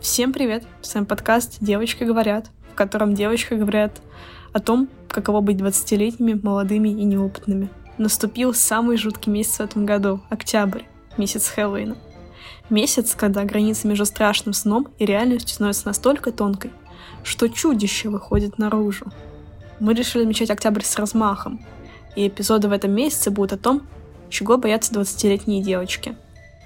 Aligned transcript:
Всем 0.00 0.32
привет! 0.32 0.62
С 0.80 0.94
вами 0.94 1.06
подкаст 1.06 1.56
«Девочки 1.60 2.04
говорят», 2.04 2.52
в 2.70 2.76
котором 2.76 3.14
девочки 3.14 3.54
говорят 3.54 4.00
о 4.52 4.60
том, 4.60 4.88
каково 5.08 5.40
быть 5.40 5.56
20-летними, 5.56 6.38
молодыми 6.40 6.90
и 6.90 7.04
неопытными. 7.04 7.68
Наступил 7.98 8.54
самый 8.54 8.96
жуткий 8.96 9.32
месяц 9.32 9.56
в 9.56 9.60
этом 9.62 9.86
году— 9.86 10.20
октябрь, 10.30 10.82
месяц 11.16 11.48
Хэллоуина. 11.48 11.96
Месяц, 12.70 13.16
когда 13.16 13.42
граница 13.42 13.88
между 13.88 14.04
страшным 14.04 14.54
сном 14.54 14.86
и 15.00 15.04
реальностью 15.04 15.54
становится 15.54 15.88
настолько 15.88 16.30
тонкой, 16.30 16.70
что 17.24 17.48
чудище 17.48 18.08
выходит 18.08 18.56
наружу. 18.56 19.06
Мы 19.80 19.94
решили 19.94 20.22
отмечать 20.22 20.50
октябрь 20.50 20.84
с 20.84 20.96
размахом, 20.96 21.66
и 22.14 22.28
эпизоды 22.28 22.68
в 22.68 22.72
этом 22.72 22.92
месяце 22.92 23.32
будут 23.32 23.54
о 23.54 23.58
том, 23.58 23.82
чего 24.30 24.58
боятся 24.58 24.94
20-летние 24.94 25.60
девочки. 25.60 26.16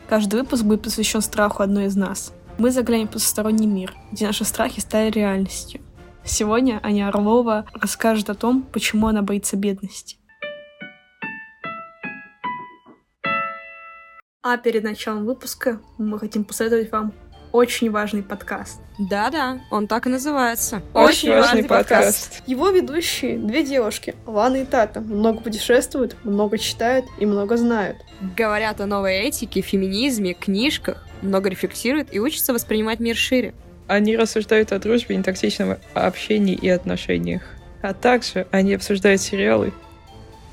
Каждый 0.06 0.40
выпуск 0.40 0.64
будет 0.64 0.82
посвящен 0.82 1.22
страху 1.22 1.62
одной 1.62 1.86
из 1.86 1.96
нас. 1.96 2.34
Мы 2.58 2.70
заглянем 2.70 3.08
в 3.08 3.12
потусторонний 3.12 3.66
мир, 3.66 3.94
где 4.12 4.26
наши 4.26 4.44
страхи 4.44 4.80
стали 4.80 5.10
реальностью. 5.10 5.80
Сегодня 6.24 6.80
Аня 6.82 7.08
Орлова 7.08 7.66
расскажет 7.74 8.30
о 8.30 8.34
том, 8.34 8.62
почему 8.62 9.08
она 9.08 9.22
боится 9.22 9.56
бедности. 9.56 10.18
А 14.42 14.56
перед 14.58 14.84
началом 14.84 15.24
выпуска 15.24 15.80
мы 15.98 16.18
хотим 16.18 16.44
посоветовать 16.44 16.92
вам 16.92 17.12
очень 17.52 17.90
важный 17.90 18.22
подкаст. 18.22 18.80
Да-да, 18.98 19.60
он 19.70 19.86
так 19.86 20.06
и 20.06 20.10
называется. 20.10 20.82
Очень, 20.94 21.30
очень 21.30 21.40
важный 21.40 21.64
подкаст. 21.64 22.30
подкаст. 22.30 22.48
Его 22.48 22.70
ведущие 22.70 23.38
две 23.38 23.62
девушки, 23.62 24.14
Лана 24.26 24.56
и 24.56 24.64
Тата, 24.64 25.00
много 25.00 25.40
путешествуют, 25.40 26.16
много 26.24 26.58
читают 26.58 27.06
и 27.18 27.26
много 27.26 27.56
знают. 27.56 27.98
Говорят 28.36 28.80
о 28.80 28.86
новой 28.86 29.14
этике, 29.20 29.60
феминизме, 29.60 30.34
книжках, 30.34 31.06
много 31.22 31.48
рефлексируют 31.48 32.08
и 32.12 32.20
учатся 32.20 32.52
воспринимать 32.52 33.00
мир 33.00 33.16
шире. 33.16 33.54
Они 33.86 34.16
рассуждают 34.16 34.72
о 34.72 34.78
дружбе, 34.78 35.16
нетоксичном 35.16 35.78
общении 35.94 36.54
и 36.54 36.68
отношениях. 36.68 37.42
А 37.82 37.94
также 37.94 38.46
они 38.50 38.74
обсуждают 38.74 39.20
сериалы, 39.20 39.72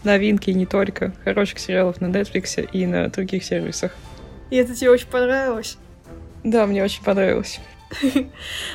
новинки 0.03 0.49
не 0.51 0.65
только, 0.65 1.13
хороших 1.23 1.59
сериалов 1.59 2.01
на 2.01 2.07
Netflix 2.07 2.67
и 2.71 2.85
на 2.85 3.07
других 3.09 3.43
сервисах. 3.43 3.95
И 4.49 4.55
это 4.55 4.75
тебе 4.75 4.89
очень 4.89 5.07
понравилось? 5.07 5.77
Да, 6.43 6.65
мне 6.65 6.83
очень 6.83 7.03
понравилось. 7.03 7.59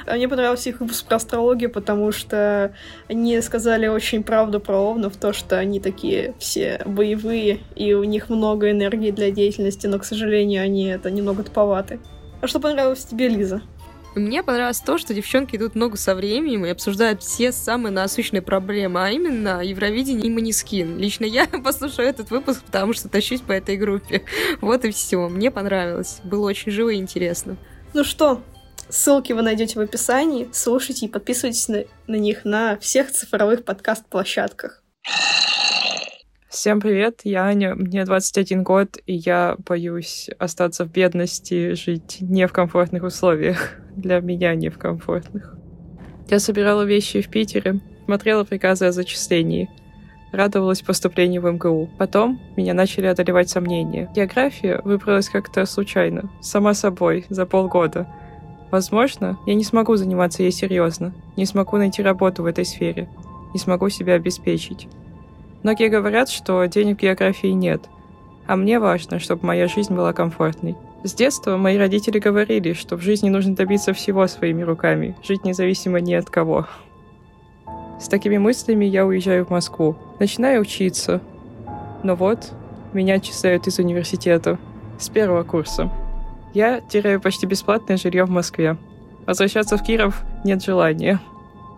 Мне 0.07 0.29
понравился 0.29 0.71
их 0.71 0.81
выпуск 0.81 1.07
про 1.07 1.17
астрологию, 1.17 1.71
потому 1.71 2.13
что 2.13 2.75
они 3.09 3.41
сказали 3.41 3.87
очень 3.87 4.23
правду 4.23 4.61
про 4.61 4.77
Овнов, 4.77 5.17
то, 5.17 5.33
что 5.33 5.59
они 5.59 5.81
такие 5.81 6.35
все 6.39 6.81
боевые, 6.85 7.61
и 7.77 7.95
у 7.95 8.05
них 8.05 8.29
много 8.29 8.71
энергии 8.71 9.11
для 9.11 9.31
деятельности, 9.31 9.87
но, 9.87 9.99
к 9.99 10.05
сожалению, 10.05 10.63
они 10.63 10.87
это 10.87 11.11
немного 11.11 11.45
туповаты. 11.45 12.01
А 12.41 12.47
что 12.47 12.61
понравилось 12.61 13.05
тебе, 13.05 13.29
Лиза? 13.29 13.63
Мне 14.15 14.45
понравилось 14.45 14.81
то, 14.81 14.97
что 14.97 15.13
девчонки 15.13 15.57
идут 15.57 15.75
ногу 15.75 15.97
со 15.97 16.15
временем 16.15 16.65
и 16.65 16.69
обсуждают 16.69 17.23
все 17.23 17.51
самые 17.51 17.93
насущные 17.93 18.43
проблемы, 18.43 19.05
а 19.05 19.11
именно 19.11 19.61
Евровидение 19.61 20.27
и 20.27 20.31
Манискин. 20.31 20.99
Лично 20.99 21.25
я 21.25 21.47
послушаю 21.65 22.09
этот 22.09 22.31
выпуск, 22.31 22.63
потому 22.65 22.93
что 22.93 23.09
тащусь 23.09 23.41
по 23.41 23.53
этой 23.53 23.77
группе. 23.77 24.25
Вот 24.61 24.85
и 24.85 24.93
все. 24.93 25.29
Мне 25.29 25.51
понравилось. 25.51 26.21
Было 26.23 26.47
очень 26.47 26.71
живо 26.71 26.91
и 26.91 26.97
интересно. 26.97 27.57
Ну 27.93 28.05
что, 28.05 28.41
ссылки 28.89 29.33
вы 29.33 29.43
найдете 29.43 29.79
в 29.79 29.83
описании. 29.83 30.49
Слушайте 30.53 31.07
и 31.07 31.09
подписывайтесь 31.09 31.69
на, 31.69 31.85
на 32.07 32.17
них 32.17 32.45
на 32.45 32.79
всех 32.79 33.11
цифровых 33.11 33.65
подкаст-площадках. 33.65 34.83
Всем 36.49 36.81
привет, 36.81 37.23
я 37.25 37.45
Аня, 37.47 37.75
мне 37.75 38.05
21 38.05 38.63
год, 38.63 38.97
и 39.07 39.15
я 39.15 39.57
боюсь 39.59 40.31
остаться 40.39 40.85
в 40.85 40.91
бедности, 40.93 41.75
жить 41.75 42.19
не 42.21 42.47
в 42.47 42.53
комфортных 42.53 43.03
условиях. 43.03 43.73
Для 43.97 44.21
меня 44.21 44.55
не 44.55 44.69
в 44.69 44.79
комфортных. 44.79 45.57
Я 46.31 46.39
собирала 46.39 46.83
вещи 46.83 47.21
в 47.21 47.29
Питере, 47.29 47.81
смотрела 48.05 48.45
приказы 48.45 48.87
о 48.87 48.93
зачислении, 48.93 49.69
радовалась 50.33 50.81
поступлению 50.81 51.43
в 51.43 51.51
МГУ. 51.51 51.91
Потом 51.99 52.41
меня 52.57 52.73
начали 52.73 53.07
одолевать 53.07 53.51
сомнения. 53.51 54.11
География 54.15 54.81
выбралась 54.85 55.29
как-то 55.29 55.67
случайно, 55.67 56.31
сама 56.41 56.75
собой, 56.75 57.27
за 57.29 57.47
полгода. 57.47 58.07
Возможно, 58.75 59.39
я 59.47 59.55
не 59.55 59.63
смогу 59.63 59.95
заниматься 59.95 60.43
ей 60.43 60.51
серьезно, 60.51 61.13
не 61.37 61.47
смогу 61.47 61.77
найти 61.77 62.03
работу 62.03 62.43
в 62.43 62.47
этой 62.47 62.65
сфере, 62.65 63.09
не 63.53 63.61
смогу 63.61 63.89
себя 63.89 64.15
обеспечить. 64.15 64.89
Многие 65.63 65.89
говорят, 65.89 66.29
что 66.29 66.65
денег 66.65 66.99
в 66.99 67.03
географии 67.03 67.53
нет, 67.55 67.89
а 68.49 68.57
мне 68.57 68.81
важно, 68.81 69.21
чтобы 69.21 69.47
моя 69.47 69.69
жизнь 69.69 69.95
была 69.95 70.13
комфортной. 70.13 70.75
С 71.05 71.15
детства 71.15 71.57
мои 71.57 71.79
родители 71.79 72.19
говорили, 72.19 72.73
что 72.73 72.97
в 72.97 73.01
жизни 73.01 73.29
нужно 73.29 73.55
добиться 73.55 73.93
всего 73.93 74.27
своими 74.27 74.63
руками, 74.63 75.17
жить 75.23 75.45
независимо 75.45 76.01
ни 76.01 76.15
от 76.15 76.29
кого. 76.29 76.67
С 78.01 78.09
такими 78.09 78.39
мыслями 78.39 78.87
я 78.87 79.07
уезжаю 79.07 79.47
в 79.47 79.51
Москву, 79.51 79.95
начинаю 80.19 80.63
учиться. 80.63 81.21
Но 82.03 82.17
вот, 82.17 82.53
меня 82.93 83.15
отчисляют 83.15 83.69
из 83.69 83.79
университета, 83.79 84.59
с 84.99 85.09
первого 85.11 85.45
курса. 85.45 85.93
Я 86.55 86.81
теряю 86.81 87.21
почти 87.21 87.47
бесплатное 87.47 87.97
жилье 87.97 88.25
в 88.25 88.31
Москве. 88.31 88.77
Возвращаться 89.27 89.77
в 89.77 89.83
Киров 89.83 90.23
нет 90.45 90.63
желания. 90.63 91.21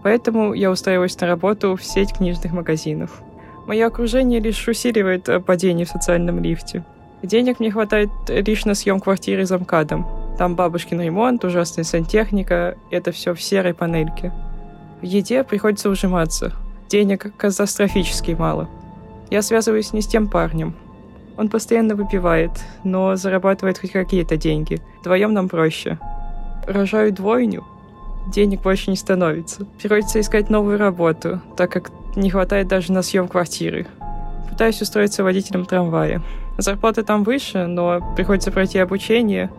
Поэтому 0.03 0.53
я 0.53 0.71
устраиваюсь 0.71 1.19
на 1.19 1.27
работу 1.27 1.75
в 1.77 1.83
сеть 1.83 2.13
книжных 2.13 2.53
магазинов. 2.53 3.23
Мое 3.67 3.87
окружение 3.87 4.39
лишь 4.39 4.69
усиливает 4.69 5.29
э, 5.29 5.41
падение 5.41 5.87
в 5.87 5.89
социальном 5.89 6.41
лифте. 6.41 6.85
Денег 7.23 7.59
мне 7.59 7.71
хватает 7.71 8.11
лишь 8.29 8.67
на 8.67 8.75
съем 8.75 9.01
квартиры 9.01 9.47
за 9.47 9.59
МКАДом. 9.59 10.07
Там 10.39 10.55
бабушкин 10.55 11.01
ремонт, 11.01 11.45
ужасная 11.45 11.85
сантехника, 11.85 12.77
это 12.91 13.11
все 13.11 13.35
в 13.35 13.43
серой 13.43 13.75
панельке. 13.75 14.33
В 15.01 15.05
еде 15.05 15.43
приходится 15.43 15.89
ужиматься. 15.89 16.53
Денег 16.89 17.35
катастрофически 17.37 18.33
мало. 18.33 18.69
Я 19.31 19.43
связываюсь 19.43 19.93
не 19.93 20.03
с 20.03 20.07
тем 20.07 20.29
парнем. 20.29 20.77
Он 21.37 21.49
постоянно 21.49 21.95
выпивает, 21.95 22.51
но 22.85 23.17
зарабатывает 23.17 23.79
хоть 23.79 23.93
какие-то 23.93 24.37
деньги. 24.37 24.81
Вдвоем 25.01 25.33
нам 25.33 25.49
проще. 25.49 25.99
Рожаю 26.67 27.13
двойню, 27.13 27.65
денег 28.27 28.63
больше 28.63 28.91
не 28.91 28.97
становится. 28.97 29.65
Приходится 29.79 30.21
искать 30.21 30.51
новую 30.51 30.79
работу, 30.79 31.41
так 31.57 31.71
как 31.71 31.91
не 32.17 32.31
хватает 32.31 32.69
даже 32.69 32.93
на 32.93 33.03
съем 33.03 33.29
квартиры. 33.29 33.87
Пытаюсь 34.51 34.81
устроиться 34.81 35.23
водителем 35.23 35.67
трамвая. 35.67 36.23
Зарплата 36.59 37.03
там 37.03 37.25
выше, 37.25 37.67
но 37.67 38.01
приходится 38.17 38.51
пройти 38.51 38.79
обучение. 38.79 39.51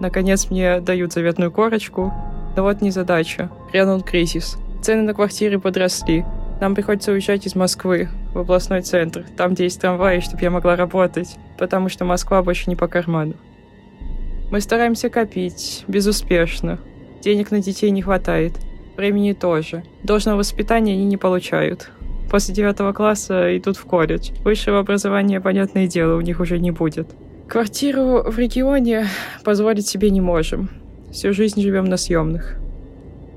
Наконец 0.00 0.50
мне 0.50 0.80
дают 0.80 1.12
заветную 1.12 1.52
корочку. 1.52 2.12
Но 2.56 2.62
вот 2.62 2.80
не 2.80 2.90
задача. 2.90 3.50
Грянул 3.70 4.00
кризис. 4.00 4.56
Цены 4.80 5.02
на 5.02 5.12
квартиры 5.12 5.60
подросли. 5.60 6.24
Нам 6.60 6.74
приходится 6.74 7.12
уезжать 7.12 7.46
из 7.46 7.54
Москвы 7.54 8.08
в 8.32 8.38
областной 8.38 8.80
центр, 8.82 9.24
там, 9.36 9.52
где 9.52 9.64
есть 9.64 9.80
трамваи, 9.80 10.20
чтобы 10.20 10.42
я 10.42 10.50
могла 10.50 10.74
работать, 10.74 11.36
потому 11.58 11.88
что 11.88 12.04
Москва 12.04 12.42
больше 12.42 12.70
не 12.70 12.76
по 12.76 12.88
карману. 12.88 13.34
Мы 14.50 14.60
стараемся 14.60 15.10
копить, 15.10 15.84
безуспешно. 15.86 16.78
Денег 17.20 17.50
на 17.50 17.60
детей 17.60 17.90
не 17.90 18.00
хватает. 18.00 18.54
Времени 18.96 19.32
тоже. 19.32 19.84
Должного 20.02 20.38
воспитания 20.38 20.92
они 20.92 21.04
не 21.04 21.16
получают. 21.16 21.90
После 22.30 22.54
девятого 22.54 22.92
класса 22.92 23.56
идут 23.56 23.76
в 23.76 23.84
колледж. 23.84 24.30
Высшего 24.42 24.78
образования, 24.78 25.40
понятное 25.40 25.86
дело, 25.86 26.16
у 26.16 26.20
них 26.20 26.40
уже 26.40 26.58
не 26.58 26.70
будет. 26.70 27.08
Квартиру 27.48 28.22
в 28.22 28.38
регионе 28.38 29.06
позволить 29.44 29.86
себе 29.86 30.10
не 30.10 30.20
можем. 30.20 30.70
Всю 31.12 31.32
жизнь 31.32 31.60
живем 31.60 31.84
на 31.84 31.96
съемных. 31.96 32.58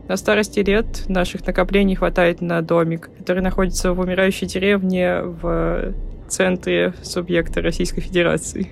На 0.09 0.17
старости 0.17 0.59
лет 0.61 1.07
наших 1.07 1.45
накоплений 1.45 1.93
хватает 1.93 2.41
на 2.41 2.63
домик, 2.63 3.11
который 3.19 3.43
находится 3.43 3.93
в 3.93 3.99
умирающей 3.99 4.47
деревне 4.47 5.21
в 5.21 5.93
центре 6.27 6.95
субъекта 7.03 7.61
Российской 7.61 8.01
Федерации. 8.01 8.71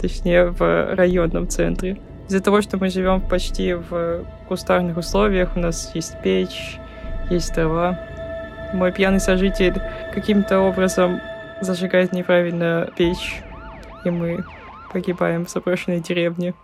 Точнее, 0.00 0.46
в 0.46 0.94
районном 0.94 1.46
центре. 1.46 1.98
Из-за 2.26 2.40
того, 2.40 2.62
что 2.62 2.78
мы 2.78 2.88
живем 2.88 3.20
почти 3.20 3.74
в 3.74 4.24
кустарных 4.48 4.96
условиях, 4.96 5.56
у 5.56 5.60
нас 5.60 5.90
есть 5.94 6.14
печь, 6.22 6.78
есть 7.28 7.52
трава. 7.52 8.00
Мой 8.72 8.92
пьяный 8.92 9.20
сожитель 9.20 9.74
каким-то 10.14 10.60
образом 10.60 11.20
зажигает 11.60 12.14
неправильно 12.14 12.88
печь, 12.96 13.42
и 14.06 14.10
мы 14.10 14.42
погибаем 14.90 15.44
в 15.44 15.50
заброшенной 15.50 16.00
деревне. 16.00 16.54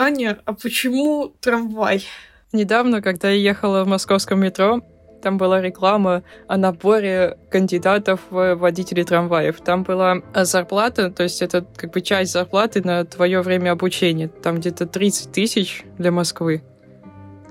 Аня, 0.00 0.38
а 0.44 0.52
почему 0.52 1.34
трамвай? 1.40 2.04
Недавно, 2.52 3.02
когда 3.02 3.30
я 3.30 3.50
ехала 3.50 3.82
в 3.82 3.88
московском 3.88 4.40
метро, 4.40 4.80
там 5.24 5.38
была 5.38 5.60
реклама 5.60 6.22
о 6.46 6.56
наборе 6.56 7.36
кандидатов 7.50 8.20
в 8.30 8.54
водителей 8.54 9.02
трамваев. 9.02 9.60
Там 9.60 9.82
была 9.82 10.22
зарплата, 10.34 11.10
то 11.10 11.24
есть 11.24 11.42
это 11.42 11.66
как 11.76 11.90
бы 11.90 12.00
часть 12.00 12.30
зарплаты 12.30 12.80
на 12.80 13.04
твое 13.06 13.40
время 13.40 13.72
обучения. 13.72 14.28
Там 14.28 14.58
где-то 14.58 14.86
30 14.86 15.32
тысяч 15.32 15.82
для 15.98 16.12
Москвы. 16.12 16.62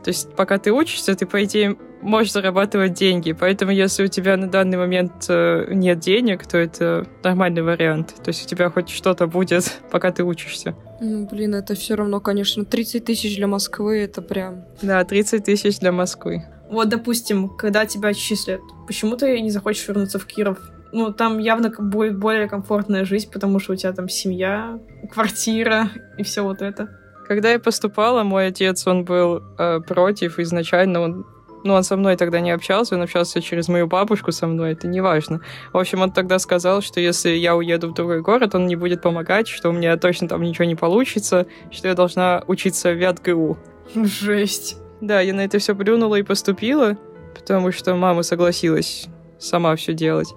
То 0.06 0.10
есть 0.10 0.34
пока 0.34 0.58
ты 0.58 0.72
учишься, 0.72 1.16
ты, 1.16 1.26
по 1.26 1.44
идее, 1.44 1.76
можешь 2.02 2.32
зарабатывать 2.32 2.94
деньги. 2.94 3.32
Поэтому, 3.34 3.72
если 3.72 4.06
у 4.06 4.08
тебя 4.08 4.38
на 4.38 4.48
данный 4.48 4.78
момент 4.78 5.26
э, 5.30 5.68
нет 5.74 6.00
денег, 6.00 6.46
то 6.46 6.58
это 6.58 7.08
нормальный 7.24 7.62
вариант. 7.62 8.16
То 8.24 8.30
есть 8.30 8.46
у 8.46 8.48
тебя 8.48 8.70
хоть 8.70 8.90
что-то 8.90 9.28
будет, 9.28 9.80
пока 9.92 10.12
ты 10.12 10.24
учишься. 10.24 10.76
Ну, 11.00 11.28
блин, 11.28 11.56
это 11.56 11.76
все 11.76 11.96
равно, 11.96 12.20
конечно, 12.20 12.66
30 12.66 13.06
тысяч 13.06 13.36
для 13.36 13.48
Москвы, 13.48 14.00
это 14.00 14.22
прям... 14.22 14.66
Да, 14.82 15.04
30 15.04 15.44
тысяч 15.44 15.80
для 15.80 15.92
Москвы. 15.92 16.46
Вот, 16.70 16.90
допустим, 16.90 17.50
когда 17.50 17.86
тебя 17.86 18.10
отчислят, 18.10 18.62
почему 18.88 19.16
ты 19.16 19.40
не 19.40 19.52
захочешь 19.52 19.88
вернуться 19.88 20.20
в 20.20 20.26
Киров? 20.26 20.58
Ну, 20.92 21.12
там 21.14 21.38
явно 21.38 21.70
будет 21.70 22.18
более 22.18 22.48
комфортная 22.48 23.06
жизнь, 23.06 23.30
потому 23.32 23.60
что 23.60 23.74
у 23.74 23.76
тебя 23.76 23.92
там 23.94 24.10
семья, 24.10 24.80
квартира 25.12 25.90
и 26.18 26.24
все 26.24 26.42
вот 26.42 26.62
это. 26.62 26.90
Когда 27.28 27.52
я 27.52 27.60
поступала, 27.60 28.24
мой 28.24 28.48
отец, 28.48 28.88
он 28.88 29.04
был 29.04 29.44
э, 29.58 29.82
против 29.82 30.40
изначально, 30.40 31.02
он 31.02 31.26
ну, 31.64 31.74
он 31.74 31.84
со 31.84 31.98
мной 31.98 32.16
тогда 32.16 32.40
не 32.40 32.52
общался, 32.52 32.96
он 32.96 33.02
общался 33.02 33.42
через 33.42 33.68
мою 33.68 33.88
бабушку 33.88 34.32
со 34.32 34.48
мной, 34.48 34.74
это 34.74 34.88
не 34.88 35.02
важно. 35.02 35.42
В 35.74 35.78
общем, 35.78 36.02
он 36.02 36.12
тогда 36.12 36.40
сказал, 36.40 36.82
что 36.82 37.00
если 37.00 37.30
я 37.30 37.56
уеду 37.56 37.90
в 37.90 37.94
другой 37.94 38.22
город, 38.22 38.56
он 38.56 38.68
не 38.68 38.76
будет 38.76 39.02
помогать, 39.02 39.48
что 39.48 39.70
у 39.70 39.74
меня 39.74 39.98
точно 39.98 40.28
там 40.28 40.42
ничего 40.42 40.66
не 40.66 40.76
получится, 40.76 41.48
что 41.72 41.88
я 41.88 41.94
должна 41.94 42.44
учиться 42.48 42.92
в 42.92 42.96
ВятГУ. 42.96 43.58
Жесть. 43.96 44.78
Да, 45.02 45.22
я 45.22 45.34
на 45.34 45.42
это 45.42 45.60
все 45.60 45.76
плюнула 45.76 46.16
и 46.16 46.24
поступила, 46.24 46.98
потому 47.36 47.72
что 47.72 47.96
мама 47.96 48.24
согласилась 48.24 49.08
сама 49.40 49.76
все 49.76 49.94
делать. 49.94 50.34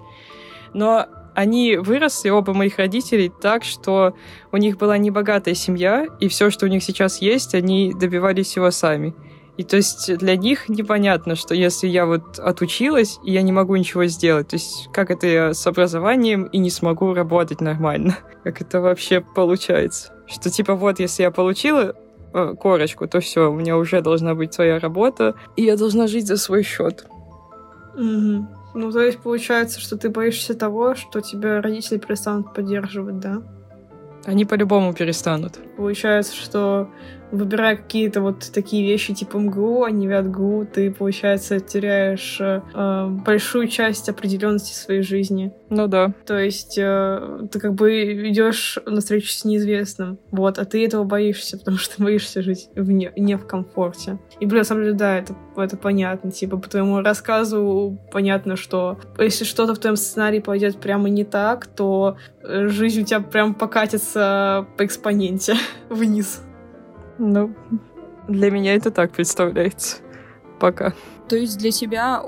Но 0.73 1.07
они 1.33 1.77
выросли, 1.77 2.29
оба 2.29 2.53
моих 2.53 2.77
родителей, 2.77 3.31
так, 3.41 3.63
что 3.63 4.15
у 4.51 4.57
них 4.57 4.77
была 4.77 4.97
небогатая 4.97 5.55
семья, 5.55 6.05
и 6.19 6.27
все, 6.27 6.49
что 6.49 6.65
у 6.65 6.69
них 6.69 6.83
сейчас 6.83 7.21
есть, 7.21 7.55
они 7.55 7.93
добивались 7.93 8.47
всего 8.47 8.71
сами. 8.71 9.15
И 9.61 9.63
то 9.63 9.77
есть 9.77 10.17
для 10.17 10.35
них 10.37 10.69
непонятно, 10.69 11.35
что 11.35 11.53
если 11.53 11.87
я 11.87 12.07
вот 12.07 12.39
отучилась, 12.39 13.19
и 13.23 13.31
я 13.31 13.43
не 13.43 13.51
могу 13.51 13.75
ничего 13.75 14.05
сделать, 14.05 14.47
то 14.47 14.55
есть 14.55 14.89
как 14.91 15.11
это 15.11 15.27
я 15.27 15.53
с 15.53 15.67
образованием 15.67 16.45
и 16.45 16.57
не 16.57 16.71
смогу 16.71 17.13
работать 17.13 17.61
нормально? 17.61 18.17
Как 18.43 18.59
это 18.59 18.81
вообще 18.81 19.21
получается? 19.21 20.13
Что 20.25 20.49
типа 20.49 20.73
вот, 20.73 20.99
если 20.99 21.21
я 21.21 21.29
получила 21.29 21.93
э, 22.33 22.55
корочку, 22.59 23.07
то 23.07 23.19
все, 23.19 23.51
у 23.51 23.53
меня 23.53 23.77
уже 23.77 24.01
должна 24.01 24.33
быть 24.33 24.51
своя 24.51 24.79
работа, 24.79 25.35
и 25.55 25.63
я 25.63 25.77
должна 25.77 26.07
жить 26.07 26.25
за 26.25 26.37
свой 26.37 26.63
счет. 26.63 27.05
Угу. 27.93 28.47
Ну, 28.73 28.91
то 28.91 28.99
есть 28.99 29.19
получается, 29.19 29.79
что 29.79 29.95
ты 29.95 30.09
боишься 30.09 30.55
того, 30.55 30.95
что 30.95 31.21
тебя 31.21 31.61
родители 31.61 31.99
перестанут 31.99 32.51
поддерживать, 32.51 33.19
да? 33.19 33.43
Они 34.25 34.43
по-любому 34.43 34.95
перестанут. 34.95 35.59
Получается, 35.77 36.35
что 36.35 36.89
выбирая 37.31 37.75
какие-то 37.75 38.21
вот 38.21 38.51
такие 38.53 38.85
вещи 38.85 39.13
типа 39.13 39.37
МГУ, 39.37 39.83
а 39.83 39.91
не 39.91 40.07
ВятГУ, 40.07 40.67
ты, 40.71 40.91
получается, 40.91 41.59
теряешь 41.59 42.39
э, 42.39 43.07
большую 43.25 43.67
часть 43.67 44.09
определенности 44.09 44.73
своей 44.73 45.01
жизни. 45.01 45.53
Ну 45.69 45.87
да. 45.87 46.13
То 46.25 46.37
есть 46.37 46.77
э, 46.77 47.47
ты 47.51 47.59
как 47.59 47.73
бы 47.73 48.29
идешь 48.29 48.77
на 48.85 49.01
встречу 49.01 49.29
с 49.29 49.45
неизвестным, 49.45 50.19
вот, 50.31 50.59
а 50.59 50.65
ты 50.65 50.85
этого 50.85 51.03
боишься, 51.03 51.57
потому 51.59 51.77
что 51.77 52.03
боишься 52.03 52.41
жить 52.41 52.69
в 52.75 52.91
не, 52.91 53.11
не 53.15 53.37
в 53.37 53.47
комфорте. 53.47 54.19
И, 54.39 54.45
блин, 54.45 54.59
на 54.59 54.65
самом 54.65 54.83
деле, 54.83 54.95
да, 54.95 55.17
это, 55.17 55.35
это 55.55 55.77
понятно. 55.77 56.31
Типа, 56.31 56.57
по 56.57 56.69
твоему 56.69 57.01
рассказу 57.01 57.97
понятно, 58.11 58.55
что 58.55 58.99
если 59.17 59.45
что-то 59.45 59.73
в 59.73 59.79
твоем 59.79 59.95
сценарии 59.95 60.39
пойдет 60.39 60.77
прямо 60.77 61.09
не 61.09 61.23
так, 61.23 61.67
то 61.67 62.17
э, 62.43 62.67
жизнь 62.67 63.01
у 63.01 63.05
тебя 63.05 63.21
прям 63.21 63.53
покатится 63.53 64.67
по 64.77 64.85
экспоненте 64.85 65.55
вниз. 65.89 66.41
Ну, 67.23 67.53
для 68.27 68.49
меня 68.49 68.73
это 68.73 68.89
так 68.89 69.11
представляется. 69.11 69.97
Пока. 70.59 70.93
То 71.29 71.35
есть 71.35 71.59
для 71.59 71.71
тебя, 71.71 72.23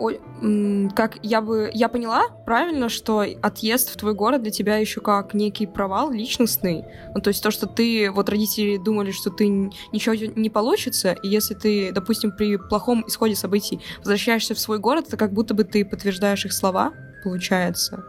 как 0.95 1.17
я 1.23 1.41
бы, 1.41 1.69
я 1.73 1.89
поняла 1.89 2.29
правильно, 2.45 2.89
что 2.89 3.25
отъезд 3.41 3.89
в 3.89 3.97
твой 3.97 4.13
город 4.13 4.43
для 4.43 4.51
тебя 4.51 4.77
еще 4.77 5.01
как 5.01 5.33
некий 5.33 5.65
провал 5.65 6.11
личностный. 6.11 6.85
Ну, 7.13 7.21
то 7.21 7.29
есть 7.29 7.41
то, 7.41 7.51
что 7.51 7.67
ты, 7.67 8.11
вот 8.11 8.29
родители 8.29 8.77
думали, 8.77 9.11
что 9.11 9.29
ты 9.29 9.47
ничего 9.47 10.15
не 10.15 10.49
получится, 10.49 11.13
и 11.23 11.27
если 11.27 11.53
ты, 11.55 11.91
допустим, 11.91 12.31
при 12.31 12.57
плохом 12.57 13.03
исходе 13.07 13.35
событий 13.35 13.81
возвращаешься 13.97 14.53
в 14.55 14.59
свой 14.59 14.77
город, 14.79 15.05
это 15.07 15.17
как 15.17 15.33
будто 15.33 15.53
бы 15.53 15.63
ты 15.63 15.83
подтверждаешь 15.83 16.45
их 16.45 16.53
слова, 16.53 16.93
получается. 17.23 18.05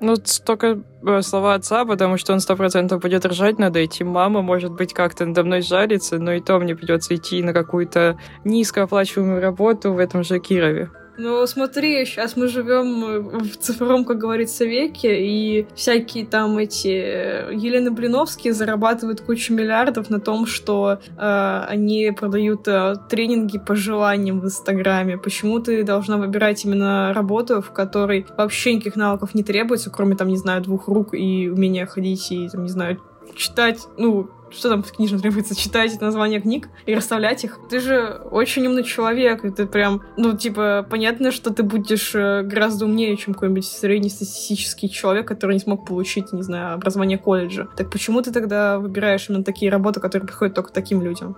Ну, 0.00 0.16
только 0.44 0.82
э, 1.06 1.22
слова 1.22 1.54
отца, 1.54 1.84
потому 1.84 2.18
что 2.18 2.32
он 2.32 2.40
сто 2.40 2.54
процентов 2.56 3.00
будет 3.00 3.24
ржать 3.24 3.58
над 3.58 3.76
этим. 3.76 4.08
Мама, 4.08 4.42
может 4.42 4.72
быть, 4.72 4.92
как-то 4.92 5.24
надо 5.24 5.44
мной 5.44 5.62
жалится, 5.62 6.18
но 6.18 6.32
и 6.32 6.40
то 6.40 6.58
мне 6.58 6.76
придется 6.76 7.14
идти 7.14 7.42
на 7.42 7.52
какую-то 7.52 8.18
низкооплачиваемую 8.44 9.40
работу 9.40 9.92
в 9.92 9.98
этом 9.98 10.22
же 10.22 10.38
Кирове. 10.38 10.90
Ну, 11.18 11.46
смотри, 11.46 12.04
сейчас 12.04 12.36
мы 12.36 12.48
живем 12.48 13.38
в 13.38 13.56
цифровом, 13.56 14.04
как 14.04 14.18
говорится, 14.18 14.64
веке, 14.64 15.18
и 15.24 15.66
всякие 15.74 16.26
там 16.26 16.58
эти 16.58 16.88
э, 16.88 17.54
Елены 17.54 17.90
Блиновские 17.90 18.52
зарабатывают 18.52 19.22
кучу 19.22 19.54
миллиардов 19.54 20.10
на 20.10 20.20
том, 20.20 20.46
что 20.46 20.98
э, 21.16 21.64
они 21.68 22.10
продают 22.10 22.68
э, 22.68 22.96
тренинги 23.08 23.58
по 23.58 23.74
желаниям 23.74 24.40
в 24.40 24.44
Инстаграме. 24.44 25.16
Почему 25.16 25.58
ты 25.58 25.84
должна 25.84 26.18
выбирать 26.18 26.64
именно 26.66 27.14
работу, 27.14 27.62
в 27.62 27.70
которой 27.72 28.26
вообще 28.36 28.74
никаких 28.74 28.96
навыков 28.96 29.34
не 29.34 29.42
требуется, 29.42 29.90
кроме, 29.90 30.16
там, 30.16 30.28
не 30.28 30.36
знаю, 30.36 30.62
двух 30.62 30.86
рук 30.88 31.14
и 31.14 31.48
умения 31.48 31.86
ходить 31.86 32.30
и, 32.30 32.48
там, 32.50 32.64
не 32.64 32.70
знаю, 32.70 33.00
читать, 33.34 33.80
ну, 33.96 34.30
что 34.50 34.70
там 34.70 34.82
в 34.82 34.92
книжном 34.92 35.20
требуется, 35.20 35.54
читать 35.56 36.00
названия 36.00 36.40
книг 36.40 36.68
и 36.86 36.94
расставлять 36.94 37.44
их. 37.44 37.58
Ты 37.68 37.80
же 37.80 38.20
очень 38.30 38.66
умный 38.66 38.84
человек, 38.84 39.44
и 39.44 39.50
ты 39.50 39.66
прям, 39.66 40.02
ну, 40.16 40.36
типа, 40.36 40.86
понятно, 40.88 41.32
что 41.32 41.52
ты 41.52 41.62
будешь 41.62 42.14
э, 42.14 42.42
гораздо 42.42 42.86
умнее, 42.86 43.16
чем 43.16 43.34
какой-нибудь 43.34 43.66
среднестатистический 43.66 44.88
человек, 44.88 45.26
который 45.26 45.54
не 45.54 45.60
смог 45.60 45.86
получить, 45.86 46.32
не 46.32 46.42
знаю, 46.42 46.74
образование 46.74 47.18
колледжа. 47.18 47.68
Так 47.76 47.90
почему 47.90 48.22
ты 48.22 48.32
тогда 48.32 48.78
выбираешь 48.78 49.28
именно 49.28 49.44
такие 49.44 49.70
работы, 49.70 50.00
которые 50.00 50.26
приходят 50.26 50.54
только 50.54 50.72
таким 50.72 51.02
людям? 51.02 51.36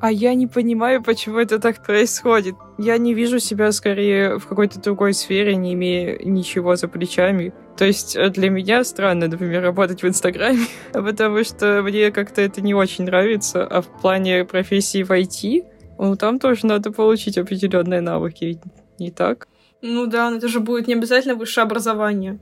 А 0.00 0.10
я 0.10 0.32
не 0.34 0.46
понимаю, 0.46 1.02
почему 1.02 1.38
это 1.38 1.58
так 1.58 1.84
происходит. 1.84 2.54
Я 2.78 2.96
не 2.96 3.12
вижу 3.12 3.38
себя 3.38 3.70
скорее 3.70 4.38
в 4.38 4.46
какой-то 4.46 4.80
другой 4.80 5.12
сфере, 5.12 5.56
не 5.56 5.74
имея 5.74 6.18
ничего 6.24 6.74
за 6.76 6.88
плечами. 6.88 7.52
То 7.80 7.86
есть 7.86 8.14
э, 8.14 8.28
для 8.28 8.50
меня 8.50 8.84
странно, 8.84 9.26
например, 9.26 9.62
работать 9.62 10.02
в 10.02 10.06
Инстаграме, 10.06 10.66
потому 10.92 11.42
что 11.44 11.80
мне 11.82 12.10
как-то 12.10 12.42
это 12.42 12.60
не 12.60 12.74
очень 12.74 13.04
нравится. 13.04 13.66
А 13.66 13.80
в 13.80 13.86
плане 14.02 14.44
профессии 14.44 15.02
в 15.02 15.10
IT, 15.10 15.64
ну, 15.98 16.14
там 16.14 16.38
тоже 16.38 16.66
надо 16.66 16.92
получить 16.92 17.38
определенные 17.38 18.02
навыки, 18.02 18.60
не 18.98 19.10
так? 19.10 19.48
Ну 19.80 20.04
да, 20.04 20.28
но 20.28 20.36
это 20.36 20.48
же 20.48 20.60
будет 20.60 20.88
не 20.88 20.92
обязательно 20.92 21.34
высшее 21.34 21.62
образование. 21.62 22.38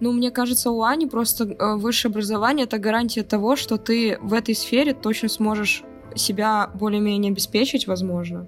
Ну, 0.00 0.10
мне 0.12 0.30
кажется, 0.30 0.70
у 0.70 0.82
Ани 0.82 1.06
просто 1.06 1.44
э, 1.44 1.76
высшее 1.76 2.08
образование— 2.10 2.64
это 2.66 2.78
гарантия 2.78 3.24
того, 3.24 3.56
что 3.56 3.76
ты 3.76 4.16
в 4.22 4.32
этой 4.32 4.54
сфере 4.54 4.94
точно 4.94 5.28
сможешь 5.28 5.82
себя 6.16 6.70
более-менее 6.72 7.32
обеспечить, 7.32 7.86
возможно. 7.86 8.46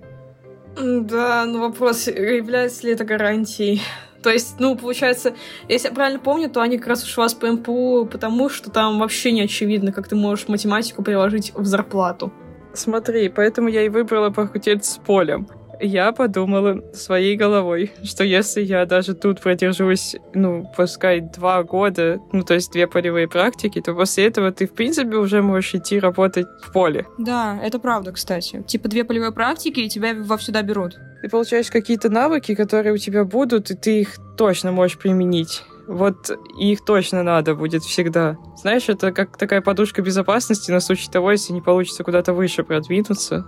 Да, 0.74 1.44
но 1.44 1.60
вопрос, 1.60 2.06
является 2.06 2.86
ли 2.86 2.94
это 2.94 3.04
гарантией? 3.04 3.82
То 4.22 4.30
есть, 4.30 4.56
ну, 4.58 4.76
получается, 4.76 5.34
если 5.68 5.88
я 5.88 5.94
правильно 5.94 6.18
помню, 6.18 6.50
то 6.50 6.60
они 6.60 6.78
как 6.78 6.88
раз 6.88 7.04
ушла 7.04 7.28
с 7.28 7.34
ПМПУ, 7.34 8.08
потому 8.10 8.48
что 8.48 8.70
там 8.70 8.98
вообще 8.98 9.32
не 9.32 9.42
очевидно, 9.42 9.92
как 9.92 10.08
ты 10.08 10.16
можешь 10.16 10.48
математику 10.48 11.02
приложить 11.02 11.52
в 11.54 11.64
зарплату. 11.64 12.32
Смотри, 12.72 13.28
поэтому 13.28 13.68
я 13.68 13.82
и 13.82 13.88
выбрала 13.88 14.32
факультет 14.32 14.84
с 14.84 14.98
полем 14.98 15.48
я 15.80 16.12
подумала 16.12 16.82
своей 16.92 17.36
головой, 17.36 17.92
что 18.04 18.24
если 18.24 18.62
я 18.62 18.86
даже 18.86 19.14
тут 19.14 19.40
продержусь, 19.40 20.16
ну, 20.34 20.70
пускай 20.76 21.20
два 21.20 21.62
года, 21.62 22.20
ну, 22.32 22.42
то 22.42 22.54
есть 22.54 22.72
две 22.72 22.86
полевые 22.86 23.28
практики, 23.28 23.80
то 23.80 23.94
после 23.94 24.26
этого 24.26 24.52
ты, 24.52 24.66
в 24.66 24.72
принципе, 24.72 25.16
уже 25.16 25.42
можешь 25.42 25.74
идти 25.74 25.98
работать 25.98 26.46
в 26.62 26.72
поле. 26.72 27.06
Да, 27.18 27.58
это 27.62 27.78
правда, 27.78 28.12
кстати. 28.12 28.62
Типа 28.66 28.88
две 28.88 29.04
полевые 29.04 29.32
практики, 29.32 29.80
и 29.80 29.88
тебя 29.88 30.14
вовсюда 30.14 30.62
берут. 30.62 30.98
Ты 31.22 31.28
получаешь 31.28 31.70
какие-то 31.70 32.08
навыки, 32.08 32.54
которые 32.54 32.94
у 32.94 32.98
тебя 32.98 33.24
будут, 33.24 33.70
и 33.70 33.74
ты 33.74 34.00
их 34.00 34.16
точно 34.36 34.72
можешь 34.72 34.98
применить. 34.98 35.64
Вот 35.86 36.30
их 36.58 36.84
точно 36.84 37.22
надо 37.22 37.54
будет 37.54 37.82
всегда. 37.82 38.36
Знаешь, 38.56 38.88
это 38.88 39.12
как 39.12 39.36
такая 39.36 39.60
подушка 39.60 40.02
безопасности 40.02 40.70
на 40.70 40.80
случай 40.80 41.10
того, 41.10 41.32
если 41.32 41.52
не 41.52 41.60
получится 41.60 42.04
куда-то 42.04 42.32
выше 42.32 42.62
продвинуться. 42.62 43.46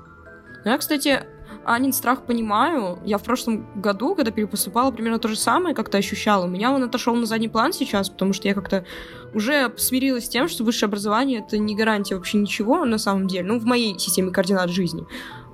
Ну, 0.65 0.71
я, 0.71 0.79
кстати, 0.79 1.21
Анин 1.65 1.93
страх 1.93 2.23
понимаю. 2.23 2.99
Я 3.05 3.19
в 3.19 3.23
прошлом 3.23 3.67
году, 3.81 4.15
когда 4.15 4.31
перепоступала, 4.31 4.91
примерно 4.91 5.19
то 5.19 5.29
же 5.29 5.37
самое 5.37 5.75
как-то 5.75 5.99
ощущала. 5.99 6.47
У 6.47 6.49
меня 6.49 6.73
он 6.73 6.83
отошел 6.83 7.15
на 7.15 7.27
задний 7.27 7.49
план 7.49 7.73
сейчас, 7.73 8.09
потому 8.11 8.33
что 8.33 8.49
я 8.49 8.55
как-то 8.55 8.85
уже 9.33 9.73
смирилась 9.77 10.27
с 10.27 10.29
тем, 10.29 10.49
что 10.49 10.65
высшее 10.65 10.89
образование— 10.89 11.45
это 11.47 11.59
не 11.59 11.77
гарантия 11.77 12.17
вообще 12.17 12.39
ничего 12.39 12.85
на 12.85 12.99
самом 12.99 13.29
деле, 13.29 13.45
ну, 13.45 13.59
в 13.59 13.65
моей 13.65 13.99
системе 13.99 14.31
координат 14.31 14.71
жизни. 14.71 15.07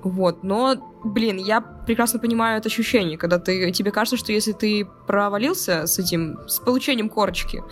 Вот, 0.03 0.43
но, 0.43 0.75
блин, 1.03 1.37
я 1.37 1.61
прекрасно 1.61 2.19
понимаю 2.19 2.57
это 2.57 2.69
ощущение, 2.69 3.17
когда 3.17 3.37
ты, 3.37 3.71
тебе 3.71 3.91
кажется, 3.91 4.17
что 4.17 4.31
если 4.31 4.53
ты 4.53 4.87
провалился 5.05 5.87
с 5.87 5.99
этим, 5.99 6.39
с 6.47 6.59
получением 6.59 7.09
корочки, 7.09 7.63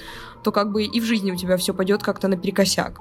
то 0.44 0.52
как 0.52 0.72
бы 0.72 0.84
и 0.84 1.00
в 1.00 1.04
жизни 1.06 1.32
у 1.32 1.36
тебя 1.36 1.58
все 1.58 1.74
пойдет 1.74 2.04
как-то 2.04 2.28
наперекосяк. 2.28 3.00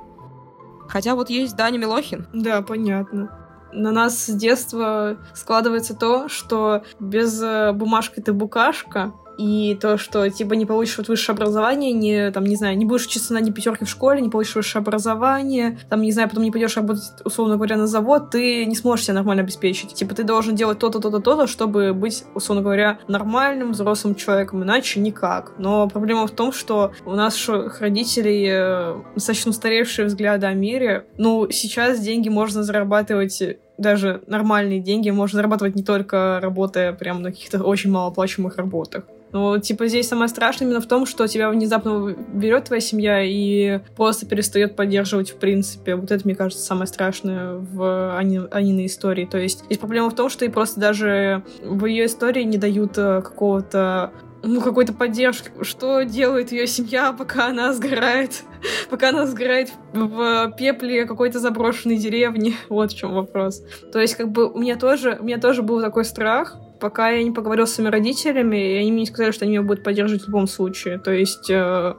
Хотя 0.89 1.15
вот 1.17 1.29
есть 1.29 1.57
Даня 1.57 1.79
Милохин. 1.79 2.29
Да, 2.33 2.63
понятно. 2.63 3.46
На 3.77 3.93
нас 3.93 4.25
с 4.25 4.35
детства 4.35 5.19
складывается 5.35 5.95
то, 5.95 6.29
что 6.29 6.83
без 6.99 7.41
э, 7.43 7.73
бумажки 7.73 8.21
ты 8.21 8.33
букашка, 8.33 9.13
и 9.39 9.77
то, 9.81 9.99
что 9.99 10.29
типа 10.31 10.55
не 10.55 10.67
получишь 10.67 10.99
вот 10.99 11.09
высшее 11.09 11.35
образование, 11.35 11.93
не, 11.93 12.31
там, 12.31 12.45
не 12.45 12.57
знаю, 12.57 12.77
не 12.77 12.85
будешь 12.85 13.07
учиться 13.07 13.33
на 13.33 13.41
одни 13.41 13.53
пятерки 13.53 13.85
в 13.85 13.89
школе, 13.89 14.21
не 14.21 14.31
получишь 14.31 14.57
высшее 14.57 14.81
образование, 14.81 15.79
там, 15.89 16.03
не 16.03 16.13
знаю, 16.13 16.29
потом 16.29 16.45
не 16.45 16.51
пойдешь 16.51 16.77
работать, 16.77 17.05
условно 17.25 17.57
говоря, 17.57 17.77
на 17.77 17.87
завод, 17.87 18.31
ты 18.31 18.65
не 18.65 18.75
сможешь 18.75 19.07
себя 19.07 19.15
нормально 19.15 19.43
обеспечить. 19.43 19.95
Типа 19.95 20.15
ты 20.15 20.25
должен 20.25 20.55
делать 20.55 20.79
то-то, 20.79 21.01
то-то, 21.01 21.21
то-то, 21.21 21.47
чтобы 21.47 21.93
быть, 21.93 22.25
условно 22.35 22.63
говоря, 22.63 22.99
нормальным 23.09 23.73
взрослым 23.73 24.15
человеком, 24.15 24.63
иначе 24.63 25.01
никак. 25.01 25.53
Но 25.59 25.89
проблема 25.89 26.27
в 26.27 26.31
том, 26.31 26.53
что 26.53 26.93
у 27.05 27.13
наших 27.13 27.81
родителей 27.81 28.47
э, 28.49 28.97
достаточно 29.15 29.51
устаревшие 29.51 30.07
взгляды 30.07 30.47
о 30.47 30.55
мире. 30.55 31.07
Ну, 31.19 31.51
сейчас 31.51 32.01
деньги 32.01 32.29
можно 32.29 32.63
зарабатывать 32.63 33.43
даже 33.79 34.23
нормальные 34.27 34.81
деньги 34.81 35.11
можно 35.11 35.37
зарабатывать 35.37 35.75
не 35.75 35.83
только 35.83 36.39
работая 36.43 36.93
прям 36.93 37.23
на 37.23 37.31
каких-то 37.31 37.63
очень 37.63 37.91
малооплачиваемых 37.91 38.57
работах. 38.57 39.05
Но, 39.33 39.59
типа, 39.59 39.89
здесь 39.89 40.09
самое 40.09 40.29
страшное 40.29 40.67
именно 40.67 40.81
в 40.81 40.87
том, 40.87 41.05
что 41.05 41.27
тебя 41.27 41.51
внезапно 41.51 42.17
берет 42.33 42.65
твоя 42.65 42.81
семья 42.81 43.23
и 43.23 43.81
просто 43.97 44.25
перестает 44.25 44.77
поддерживать 44.77 45.31
в 45.31 45.37
принципе. 45.37 45.97
Вот 45.97 46.11
это, 46.11 46.25
мне 46.25 46.35
кажется, 46.35 46.65
самое 46.65 46.87
страшное 46.87 47.55
в 47.57 48.17
Ани, 48.17 48.41
Аниной 48.51 48.87
истории. 48.87 49.27
То 49.27 49.39
есть 49.39 49.65
здесь 49.67 49.79
проблема 49.79 50.11
в 50.11 50.15
том, 50.15 50.31
что 50.31 50.45
и 50.45 50.49
просто 50.49 50.81
даже 50.81 51.43
в 51.63 51.85
ее 51.87 52.07
истории 52.07 52.45
не 52.45 52.57
дают 52.57 52.97
э, 52.97 53.21
какого-то 53.21 54.13
ну, 54.47 54.61
какой-то 54.61 54.93
поддержки. 54.93 55.51
Что 55.63 56.03
делает 56.03 56.53
ее 56.53 56.67
семья, 56.67 57.13
пока 57.13 57.49
она 57.49 57.73
сгорает? 57.73 58.45
пока 58.91 59.11
она 59.11 59.27
сгорает 59.27 59.71
в 59.93 60.55
пепле 60.59 61.05
какой-то 61.05 61.39
заброшенной 61.39 61.97
деревни. 61.97 62.55
Вот 62.69 62.93
в 62.93 62.97
чем 62.97 63.15
вопрос. 63.15 63.63
То 63.93 64.01
есть, 64.01 64.17
как 64.17 64.31
бы, 64.31 64.51
у 64.51 64.59
меня 64.59 64.77
тоже, 64.77 65.17
у 65.21 65.25
меня 65.25 65.39
тоже 65.39 65.63
был 65.63 65.81
такой 65.81 66.05
страх, 66.05 66.57
пока 66.81 67.11
я 67.11 67.23
не 67.23 67.31
поговорила 67.31 67.67
с 67.67 67.75
своими 67.75 67.91
родителями, 67.91 68.75
и 68.75 68.79
они 68.79 68.93
мне 68.93 69.01
не 69.01 69.07
сказали, 69.07 69.31
что 69.31 69.45
они 69.45 69.53
меня 69.53 69.63
будут 69.63 69.83
поддерживать 69.83 70.25
в 70.25 70.27
любом 70.29 70.47
случае. 70.47 70.99
То 70.99 71.13
есть 71.13 71.51
э, 71.51 71.95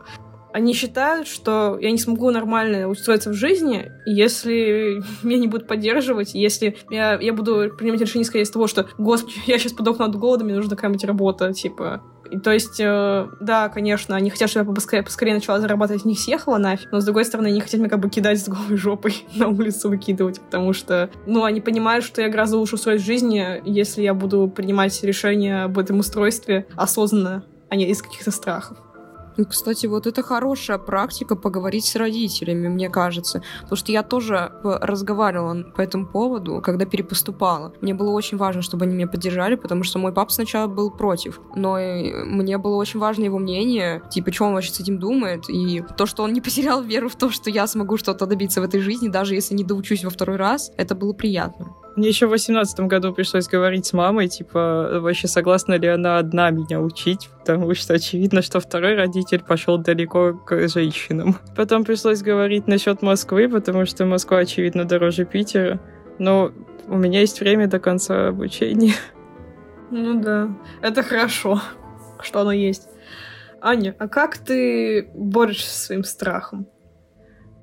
они 0.53 0.73
считают, 0.73 1.27
что 1.27 1.77
я 1.79 1.91
не 1.91 1.97
смогу 1.97 2.31
нормально 2.31 2.87
устроиться 2.87 3.29
в 3.29 3.33
жизни, 3.33 3.91
если 4.05 5.01
меня 5.23 5.39
не 5.39 5.47
будут 5.47 5.67
поддерживать, 5.67 6.33
если 6.33 6.77
я, 6.89 7.19
я 7.19 7.33
буду 7.33 7.71
принимать 7.77 8.01
решение, 8.01 8.23
исходя 8.23 8.43
из 8.43 8.49
того, 8.49 8.67
что, 8.67 8.87
господи, 8.97 9.35
я 9.45 9.57
сейчас 9.57 9.73
подохну 9.73 10.05
от 10.05 10.15
голода, 10.15 10.43
мне 10.43 10.55
нужна 10.55 10.75
какая-нибудь 10.75 11.05
работа, 11.05 11.53
типа, 11.53 12.01
и, 12.31 12.39
то 12.39 12.51
есть, 12.51 12.79
э, 12.79 13.27
да, 13.39 13.69
конечно, 13.69 14.15
они 14.15 14.29
хотят, 14.29 14.49
чтобы 14.49 14.71
я 14.71 14.75
поскорее, 14.75 15.03
поскорее 15.03 15.33
начала 15.33 15.59
зарабатывать, 15.59 16.05
не 16.05 16.15
съехала 16.15 16.57
нафиг, 16.57 16.91
но, 16.91 16.99
с 16.99 17.05
другой 17.05 17.25
стороны, 17.25 17.47
они 17.47 17.61
хотят 17.61 17.79
меня 17.79 17.89
как 17.89 17.99
бы 17.99 18.09
кидать 18.09 18.39
с 18.41 18.49
голой 18.49 18.77
жопой 18.77 19.25
на 19.35 19.47
улицу 19.47 19.89
выкидывать, 19.89 20.41
потому 20.41 20.73
что, 20.73 21.09
ну, 21.25 21.43
они 21.43 21.61
понимают, 21.61 22.03
что 22.03 22.21
я 22.21 22.29
гораздо 22.29 22.57
лучше 22.57 22.75
устроить 22.75 23.01
в 23.01 23.05
жизни, 23.05 23.61
если 23.65 24.01
я 24.01 24.13
буду 24.13 24.47
принимать 24.47 25.01
решения 25.03 25.63
об 25.63 25.77
этом 25.79 25.99
устройстве 25.99 26.67
осознанно, 26.75 27.45
а 27.69 27.75
не 27.75 27.85
из 27.89 28.01
каких-то 28.01 28.31
страхов. 28.31 28.77
Кстати, 29.45 29.85
вот 29.85 30.07
это 30.07 30.23
хорошая 30.23 30.77
практика 30.77 31.35
поговорить 31.35 31.85
с 31.85 31.95
родителями, 31.95 32.67
мне 32.67 32.89
кажется. 32.89 33.43
Потому 33.61 33.77
что 33.77 33.91
я 33.91 34.03
тоже 34.03 34.51
разговаривала 34.63 35.63
по 35.75 35.81
этому 35.81 36.07
поводу, 36.07 36.61
когда 36.61 36.85
перепоступала. 36.85 37.73
Мне 37.81 37.93
было 37.93 38.11
очень 38.11 38.37
важно, 38.37 38.61
чтобы 38.61 38.85
они 38.85 38.95
меня 38.95 39.07
поддержали, 39.07 39.55
потому 39.55 39.83
что 39.83 39.99
мой 39.99 40.13
папа 40.13 40.31
сначала 40.31 40.67
был 40.67 40.91
против. 40.91 41.39
Но 41.55 41.77
мне 41.77 42.57
было 42.57 42.75
очень 42.75 42.99
важно 42.99 43.25
его 43.25 43.37
мнение, 43.37 44.01
типа, 44.09 44.31
что 44.31 44.45
он 44.45 44.53
вообще 44.53 44.71
с 44.71 44.79
этим 44.79 44.99
думает. 44.99 45.49
И 45.49 45.83
то, 45.97 46.05
что 46.05 46.23
он 46.23 46.33
не 46.33 46.41
потерял 46.41 46.81
веру 46.81 47.09
в 47.09 47.15
то, 47.15 47.29
что 47.29 47.49
я 47.49 47.67
смогу 47.67 47.97
что-то 47.97 48.25
добиться 48.25 48.61
в 48.61 48.63
этой 48.63 48.79
жизни, 48.79 49.07
даже 49.07 49.35
если 49.35 49.55
не 49.55 49.63
доучусь 49.63 50.03
во 50.03 50.09
второй 50.09 50.37
раз, 50.37 50.71
это 50.77 50.95
было 50.95 51.13
приятно. 51.13 51.75
Мне 51.97 52.09
еще 52.09 52.27
в 52.27 52.29
восемнадцатом 52.29 52.87
году 52.87 53.11
пришлось 53.11 53.47
говорить 53.47 53.87
с 53.87 53.93
мамой, 53.93 54.27
типа, 54.27 54.99
вообще 55.01 55.27
согласна 55.27 55.73
ли 55.73 55.87
она 55.87 56.19
одна 56.19 56.51
меня 56.51 56.79
учить, 56.79 57.27
потому 57.39 57.73
что 57.73 57.95
очевидно, 57.95 58.43
что 58.43 58.59
второй 58.59 58.93
родитель 58.95 59.41
пошел 59.41 59.79
далеко 59.79 60.33
к 60.33 60.67
женщинам. 60.67 61.37
Потом 61.55 61.83
пришлось 61.83 62.21
говорить 62.21 62.67
насчет 62.67 63.01
Москвы, 63.01 63.49
потому 63.49 63.87
что 63.87 64.05
Москва, 64.05 64.37
очевидно, 64.37 64.85
дороже 64.85 65.25
Питера. 65.25 65.79
Но 66.19 66.51
у 66.87 66.97
меня 66.97 67.21
есть 67.21 67.39
время 67.39 67.67
до 67.67 67.79
конца 67.79 68.27
обучения. 68.27 68.93
Ну 69.89 70.21
да, 70.21 70.55
это 70.83 71.01
хорошо, 71.01 71.59
что 72.21 72.41
оно 72.41 72.51
есть. 72.51 72.87
Аня, 73.59 73.95
а 73.97 74.07
как 74.07 74.37
ты 74.37 75.09
борешься 75.15 75.71
со 75.71 75.85
своим 75.85 76.03
страхом? 76.03 76.67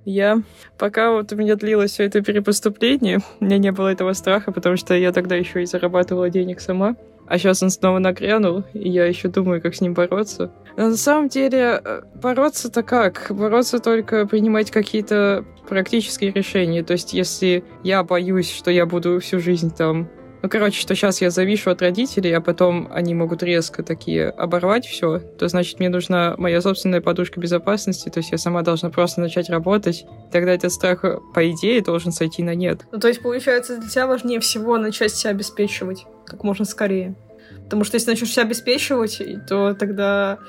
Я, 0.05 0.43
пока 0.79 1.13
вот 1.13 1.33
у 1.33 1.37
меня 1.37 1.57
длилось 1.57 1.93
все 1.93 2.05
это 2.05 2.21
перепоступление, 2.21 3.21
у 3.41 3.45
меня 3.45 3.59
не 3.59 3.73
было 3.73 3.89
этого 3.89 4.13
страха, 4.13 4.53
потому 4.53 4.77
что 4.77 4.95
я 4.95 5.13
тогда 5.13 5.35
еще 5.35 5.63
и 5.63 5.67
зарабатывала 5.67 6.29
денег 6.31 6.61
сама. 6.61 6.97
А 7.27 7.39
сейчас 7.39 7.63
он 7.63 7.71
снова 7.71 7.99
нагрянул, 7.99 8.65
и 8.75 8.89
я 8.89 9.07
еще 9.07 9.29
думаю, 9.29 9.63
как 9.63 9.75
с 9.75 9.81
ним 9.81 9.95
бороться. 9.95 10.53
Но 10.77 10.89
на 10.89 10.97
самом 10.97 11.29
деле, 11.29 11.81
э, 11.83 12.03
бороться-то 12.21 12.83
как? 12.83 13.29
Бороться 13.31 13.79
только 13.79 14.27
принимать 14.27 14.71
какие-то 14.71 15.45
практические 15.67 16.33
решения. 16.33 16.83
То 16.83 16.93
есть, 16.93 17.15
если 17.15 17.65
я 17.83 18.03
боюсь, 18.05 18.51
что 18.51 18.71
я 18.71 18.85
буду 18.85 19.21
всю 19.21 19.41
жизнь 19.41 19.75
там 19.75 20.11
ну, 20.45 20.51
короче, 20.51 20.79
что 20.79 20.95
сейчас 20.95 21.23
я 21.23 21.31
завишу 21.31 21.71
от 21.71 21.81
родителей, 21.81 22.31
а 22.33 22.43
потом 22.43 22.87
они 22.93 23.15
могут 23.15 23.43
резко 23.43 23.83
такие 23.83 24.29
оборвать 24.29 24.85
все, 24.85 25.19
то 25.19 25.49
значит 25.49 25.79
мне 25.79 25.89
нужна 25.89 26.35
моя 26.37 26.61
собственная 26.61 27.01
подушка 27.01 27.41
безопасности, 27.41 28.11
то 28.11 28.21
есть 28.21 28.31
я 28.31 28.37
сама 28.37 28.61
должна 28.61 28.91
просто 28.91 29.23
начать 29.23 29.49
работать. 29.49 30.05
Тогда 30.31 30.53
этот 30.53 30.71
страх, 30.71 31.03
по 31.33 31.51
идее, 31.51 31.81
должен 31.81 32.13
сойти 32.13 32.43
на 32.43 32.55
нет. 32.55 32.83
Ну, 32.93 33.01
то 33.01 33.09
есть, 33.09 33.23
получается, 33.23 33.79
для 33.79 33.89
тебя 33.89 34.07
важнее 34.07 34.39
всего 34.41 34.77
начать 34.77 35.15
себя 35.15 35.31
обеспечивать 35.31 36.05
как 36.27 36.45
можно 36.45 36.67
скорее. 36.67 37.17
Потому 37.63 37.85
что 37.85 37.95
если 37.95 38.11
начнешь 38.11 38.31
себя 38.31 38.43
обеспечивать, 38.43 39.23
то 39.49 39.73
тогда 39.73 40.41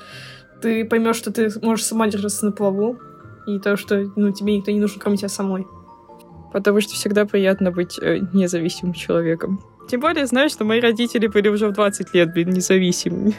ты 0.60 0.84
поймешь, 0.84 1.16
что 1.16 1.32
ты 1.32 1.48
можешь 1.62 1.86
сама 1.86 2.06
держаться 2.08 2.44
на 2.44 2.52
плаву, 2.52 2.98
и 3.46 3.58
то, 3.60 3.78
что 3.78 4.12
ну, 4.14 4.30
тебе 4.30 4.58
никто 4.58 4.70
не 4.70 4.78
нужен, 4.78 5.00
кроме 5.00 5.16
тебя 5.16 5.30
самой. 5.30 5.66
Потому 6.52 6.82
что 6.82 6.92
всегда 6.92 7.24
приятно 7.24 7.70
быть 7.70 7.98
э, 7.98 8.18
независимым 8.34 8.92
человеком. 8.92 9.58
Тем 9.88 10.00
более, 10.00 10.26
знаешь, 10.26 10.52
что 10.52 10.64
мои 10.64 10.80
родители 10.80 11.26
были 11.26 11.48
уже 11.48 11.68
в 11.68 11.72
20 11.72 12.14
лет 12.14 12.32
блин, 12.32 12.50
независимыми. 12.50 13.34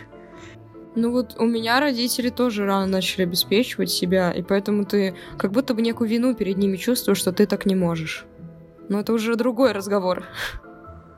Ну 0.96 1.12
вот 1.12 1.36
у 1.38 1.46
меня 1.46 1.80
родители 1.80 2.30
тоже 2.30 2.66
рано 2.66 2.88
начали 2.88 3.24
обеспечивать 3.24 3.92
себя, 3.92 4.32
и 4.32 4.42
поэтому 4.42 4.84
ты 4.84 5.16
как 5.38 5.52
будто 5.52 5.76
бы 5.76 5.84
некую 5.84 6.10
вину 6.10 6.34
перед 6.34 6.58
ними 6.58 6.76
чувствуешь, 6.78 7.20
что 7.20 7.32
ты 7.32 7.46
так 7.46 7.68
не 7.68 7.76
можешь. 7.76 8.26
Но 8.90 9.00
это 9.02 9.14
уже 9.14 9.36
другой 9.36 9.74
разговор. 9.74 10.24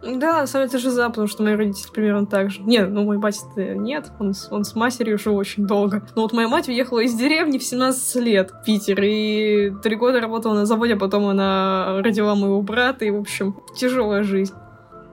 Да, 0.01 0.41
на 0.41 0.47
самом 0.47 0.67
деле 0.67 0.79
это 0.79 0.79
же 0.79 0.91
за, 0.91 1.09
потому 1.09 1.27
что 1.27 1.43
мои 1.43 1.55
родители 1.55 1.91
примерно 1.91 2.25
так 2.25 2.51
же. 2.51 2.61
Нет, 2.61 2.89
ну 2.89 3.03
мой 3.03 3.17
батя 3.19 3.45
нет, 3.57 4.11
он, 4.19 4.33
он 4.49 4.63
с 4.63 4.75
матерью 4.75 5.17
жил 5.17 5.35
очень 5.35 5.67
долго. 5.67 6.05
Но 6.15 6.23
вот 6.23 6.33
моя 6.33 6.47
мать 6.47 6.69
уехала 6.69 6.99
из 6.99 7.13
деревни 7.13 7.57
в 7.57 7.63
17 7.63 8.15
лет 8.23 8.51
в 8.51 8.65
Питер, 8.65 9.01
и 9.03 9.71
три 9.83 9.95
года 9.95 10.21
работала 10.21 10.53
на 10.53 10.65
заводе, 10.65 10.93
а 10.93 10.97
потом 10.97 11.25
она 11.27 12.01
родила 12.01 12.35
моего 12.35 12.61
брата, 12.61 13.05
и, 13.05 13.11
в 13.11 13.17
общем, 13.17 13.55
тяжелая 13.75 14.23
жизнь. 14.23 14.53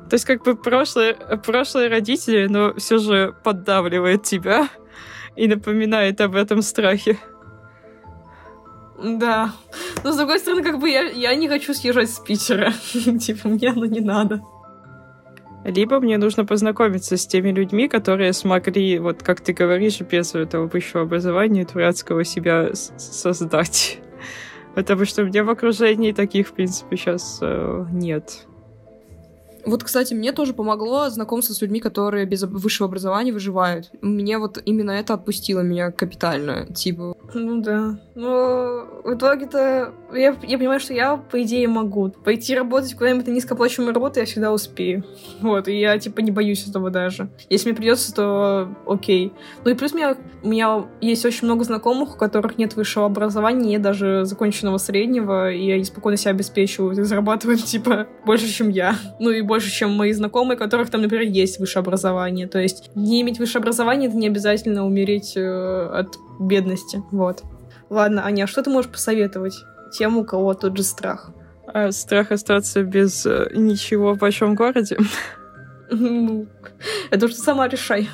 То 0.08 0.14
есть 0.14 0.24
как 0.24 0.44
бы 0.44 0.54
прошлые, 0.54 1.14
прошлые 1.44 1.88
родители, 1.88 2.46
но 2.46 2.74
все 2.74 2.98
же 2.98 3.34
поддавливает 3.42 4.22
тебя 4.22 4.68
и 5.34 5.48
напоминает 5.48 6.20
об 6.20 6.36
этом 6.36 6.62
страхе. 6.62 7.18
Да. 9.02 9.52
Но 10.04 10.12
с 10.12 10.16
другой 10.16 10.38
стороны, 10.38 10.62
как 10.62 10.78
бы 10.78 10.88
я, 10.88 11.02
я 11.02 11.34
не 11.34 11.48
хочу 11.48 11.74
съезжать 11.74 12.10
с 12.10 12.18
Питера. 12.20 12.72
типа, 12.92 13.48
мне 13.48 13.70
оно 13.70 13.84
не 13.86 14.00
надо. 14.00 14.40
Либо 15.64 15.98
мне 15.98 16.16
нужно 16.16 16.44
познакомиться 16.44 17.16
с 17.16 17.26
теми 17.26 17.50
людьми, 17.50 17.88
которые 17.88 18.32
смогли, 18.32 19.00
вот 19.00 19.24
как 19.24 19.40
ты 19.40 19.52
говоришь, 19.52 20.00
без 20.00 20.34
этого 20.34 20.68
высшего 20.68 21.02
образования 21.02 21.66
дурацкого 21.66 22.24
себя 22.24 22.70
создать. 22.74 23.98
Потому 24.76 25.04
что 25.04 25.22
у 25.22 25.24
меня 25.26 25.42
в 25.42 25.50
окружении 25.50 26.12
таких, 26.12 26.48
в 26.48 26.52
принципе, 26.52 26.96
сейчас 26.96 27.40
э, 27.42 27.84
нет. 27.90 28.46
Вот, 29.66 29.82
кстати, 29.82 30.14
мне 30.14 30.32
тоже 30.32 30.54
помогло 30.54 31.10
знакомство 31.10 31.52
с 31.52 31.60
людьми, 31.60 31.80
которые 31.80 32.24
без 32.24 32.44
высшего 32.44 32.88
образования 32.88 33.32
выживают. 33.32 33.90
Мне 34.00 34.38
вот 34.38 34.62
именно 34.64 34.92
это 34.92 35.14
отпустило 35.14 35.60
меня 35.60 35.90
капитально. 35.90 36.66
Типа, 36.72 37.16
ну 37.34 37.60
да. 37.60 37.98
Но 38.14 38.86
в 39.04 39.14
итоге-то 39.14 39.92
я, 40.12 40.36
я 40.42 40.58
понимаю, 40.58 40.80
что 40.80 40.94
я, 40.94 41.16
по 41.16 41.42
идее, 41.42 41.68
могу 41.68 42.10
пойти 42.10 42.54
работать 42.54 42.94
куда-нибудь 42.94 43.26
на 43.26 43.32
низкооплачиваемую 43.32 43.94
работу, 43.94 44.20
я 44.20 44.26
всегда 44.26 44.52
успею. 44.52 45.04
Вот, 45.40 45.68
и 45.68 45.78
я, 45.78 45.98
типа, 45.98 46.20
не 46.20 46.30
боюсь 46.30 46.66
этого 46.66 46.90
даже. 46.90 47.28
Если 47.50 47.68
мне 47.68 47.76
придется, 47.76 48.14
то 48.14 48.68
окей. 48.86 49.32
Ну 49.64 49.70
и 49.70 49.74
плюс 49.74 49.92
у 49.92 49.96
меня, 49.96 50.16
у 50.42 50.48
меня 50.48 50.86
есть 51.00 51.24
очень 51.24 51.46
много 51.46 51.64
знакомых, 51.64 52.14
у 52.14 52.18
которых 52.18 52.56
нет 52.58 52.76
высшего 52.76 53.06
образования, 53.06 53.70
нет 53.70 53.82
даже 53.82 54.24
законченного 54.24 54.78
среднего, 54.78 55.50
и 55.50 55.70
они 55.70 55.84
спокойно 55.84 56.16
себя 56.16 56.30
обеспечивают 56.30 56.98
и 56.98 57.02
зарабатывают, 57.02 57.64
типа, 57.64 58.06
больше, 58.24 58.48
чем 58.48 58.68
я. 58.68 58.96
Ну 59.18 59.30
и 59.30 59.42
больше, 59.42 59.55
чем 59.64 59.92
мои 59.92 60.12
знакомые, 60.12 60.56
у 60.56 60.58
которых 60.58 60.90
там, 60.90 61.02
например, 61.02 61.26
есть 61.26 61.58
высшее 61.58 61.80
образование. 61.82 62.46
То 62.46 62.58
есть 62.58 62.90
не 62.94 63.22
иметь 63.22 63.38
высшее 63.38 63.60
образование— 63.60 64.08
это 64.10 64.16
не 64.16 64.26
обязательно 64.26 64.86
умереть 64.86 65.36
э, 65.36 65.88
от 65.92 66.16
бедности. 66.38 67.02
Вот. 67.10 67.42
Ладно, 67.90 68.24
Аня, 68.24 68.44
а 68.44 68.46
что 68.46 68.62
ты 68.62 68.70
можешь 68.70 68.90
посоветовать 68.90 69.54
тем, 69.92 70.16
у 70.18 70.24
кого 70.24 70.54
тот 70.54 70.76
же 70.76 70.82
страх? 70.82 71.30
А 71.66 71.92
страх 71.92 72.32
остаться 72.32 72.82
без 72.82 73.26
э, 73.26 73.50
ничего 73.54 74.14
в 74.14 74.18
большом 74.18 74.54
городе? 74.54 74.98
Ну, 75.88 76.48
это 77.12 77.28
что 77.28 77.40
сама 77.40 77.68
решай. 77.68 78.08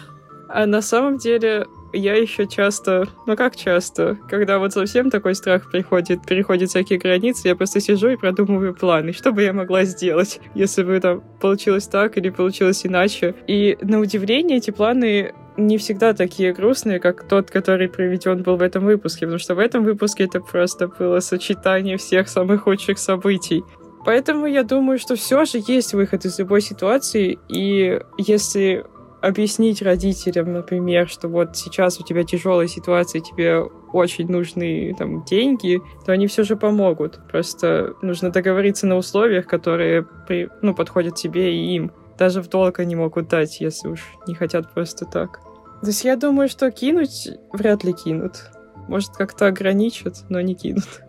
А 0.51 0.67
на 0.67 0.83
самом 0.83 1.17
деле 1.17 1.65
я 1.93 2.15
еще 2.15 2.47
часто, 2.47 3.09
ну 3.27 3.37
как 3.37 3.57
часто, 3.57 4.19
когда 4.29 4.59
вот 4.59 4.73
совсем 4.73 5.11
такой 5.11 5.35
страх 5.35 5.71
приходит, 5.71 6.25
переходит 6.27 6.71
всякие 6.71 6.99
границы, 6.99 7.49
я 7.49 7.57
просто 7.57 7.81
сижу 7.81 8.09
и 8.09 8.17
продумываю 8.17 8.75
планы, 8.75 9.13
что 9.13 9.33
бы 9.33 9.43
я 9.43 9.53
могла 9.53 9.85
сделать, 9.85 10.41
если 10.55 10.83
бы 10.83 10.99
там 11.01 11.23
получилось 11.41 11.87
так 11.87 12.17
или 12.17 12.31
получилось 12.31 12.87
иначе. 12.87 13.35
И 13.47 13.79
на 13.83 14.01
удивление 14.01 14.59
эти 14.59 14.71
планы 14.71 15.33
не 15.57 15.79
всегда 15.79 16.15
такие 16.15 16.53
грустные, 16.53 16.99
как 16.99 17.29
тот, 17.29 17.51
который 17.51 17.89
приведен 17.89 18.43
был 18.43 18.57
в 18.57 18.63
этом 18.63 18.85
выпуске, 18.85 19.27
потому 19.27 19.39
что 19.39 19.55
в 19.55 19.59
этом 19.59 19.85
выпуске 19.85 20.25
это 20.25 20.41
просто 20.41 20.89
было 20.89 21.21
сочетание 21.21 21.97
всех 21.99 22.29
самых 22.29 22.63
худших 22.63 22.99
событий. 22.99 23.63
Поэтому 24.05 24.47
я 24.47 24.65
думаю, 24.65 24.99
что 24.99 25.15
все 25.15 25.45
же 25.45 25.63
есть 25.67 25.95
выход 25.95 26.25
из 26.25 26.39
любой 26.39 26.61
ситуации, 26.61 27.39
и 27.49 28.01
если 28.19 28.85
объяснить 29.23 29.81
родителям, 29.81 30.53
например, 30.53 31.09
что 31.09 31.29
вот 31.29 31.57
сейчас 31.57 32.01
у 32.01 32.05
тебя 32.05 32.25
тяжелая 32.25 32.67
ситуация, 32.67 33.21
тебе 33.21 33.61
очень 33.93 34.29
нужны 34.29 34.95
там 34.99 35.25
деньги, 35.25 35.81
то 36.05 36.13
они 36.13 36.27
все 36.27 36.43
же 36.43 36.57
помогут. 36.57 37.21
Просто 37.31 37.95
нужно 38.03 38.31
договориться 38.31 38.87
на 38.87 38.97
условиях, 38.97 39.47
которые 39.47 40.03
при, 40.03 40.51
ну, 40.61 40.75
подходят 40.75 41.15
тебе 41.15 41.55
и 41.55 41.77
им. 41.77 41.93
Даже 42.19 42.43
в 42.43 42.49
долг 42.49 42.81
они 42.81 42.97
могут 42.97 43.29
дать, 43.29 43.61
если 43.61 43.89
уж 43.89 44.01
не 44.27 44.35
хотят 44.35 44.75
просто 44.75 45.07
так. 45.07 45.41
То 45.81 45.87
есть 45.87 46.05
я 46.05 46.17
думаю, 46.17 46.49
что 46.49 46.71
кинуть 46.71 47.31
вряд 47.53 47.85
ли 47.85 47.93
кинут. 47.93 48.51
Может, 48.89 49.11
как-то 49.11 49.47
ограничат, 49.47 50.25
но 50.29 50.41
не 50.41 50.55
кинут. 50.55 51.03